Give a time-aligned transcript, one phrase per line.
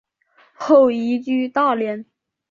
[0.55, 2.07] 后移居大连。